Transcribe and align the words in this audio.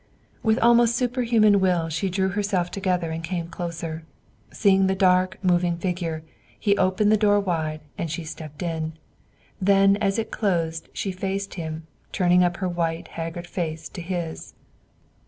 With 0.41 0.57
almost 0.57 0.95
superhuman 0.95 1.59
will 1.59 1.87
she 1.89 2.09
drew 2.09 2.29
herself 2.29 2.71
together 2.71 3.11
and 3.11 3.23
came 3.23 3.49
closer. 3.49 4.03
Seeing 4.51 4.87
the 4.87 4.95
dark, 4.95 5.37
moving 5.43 5.77
figure, 5.77 6.23
he 6.59 6.75
opened 6.75 7.11
the 7.11 7.17
door 7.21 7.39
wide, 7.39 7.81
and 7.99 8.09
she 8.09 8.23
stepped 8.23 8.63
in; 8.63 8.93
then 9.61 9.97
as 9.97 10.17
it 10.17 10.31
closed 10.31 10.89
she 10.91 11.11
faced 11.11 11.53
him, 11.53 11.85
turning 12.11 12.43
up 12.43 12.57
her 12.57 12.67
white, 12.67 13.09
haggard 13.09 13.45
face 13.45 13.87
to 13.89 14.01
his. 14.01 14.55